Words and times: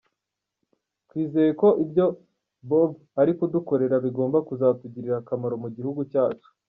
Twizeye 1.07 1.51
ko 1.61 1.67
ibyo 1.83 2.05
Bob 2.69 2.91
ari 3.21 3.31
kudukorera 3.37 3.95
bigomba 4.05 4.37
kuzatugirira 4.47 5.15
akamaro 5.21 5.55
mu 5.63 5.69
gihugu 5.75 6.01
cyacu. 6.11 6.49